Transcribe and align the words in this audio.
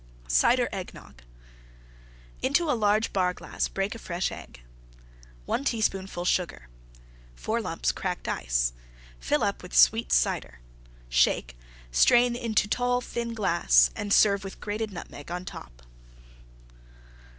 CIDER 0.27 0.67
EGGNOG 0.71 1.21
Into 2.41 2.71
a 2.71 2.73
large 2.73 3.13
Bar 3.13 3.35
glass 3.35 3.67
break 3.67 3.93
a 3.93 3.99
fresh 3.99 4.31
Egg. 4.31 4.61
1 5.45 5.63
teaspoonful 5.63 6.25
Sugar. 6.25 6.69
4 7.35 7.61
lumps 7.61 7.91
Cracked 7.91 8.27
Ice. 8.27 8.73
Fill 9.19 9.43
up 9.43 9.61
with 9.61 9.75
Sweet 9.75 10.11
Cider. 10.11 10.59
Shake; 11.07 11.55
strain 11.91 12.35
into 12.35 12.67
tall, 12.67 12.99
thin 13.01 13.35
glass 13.35 13.91
and 13.95 14.11
serve 14.11 14.43
with 14.43 14.59
grated 14.59 14.91
Nutmeg 14.91 15.29
on 15.29 15.45
top. 15.45 15.83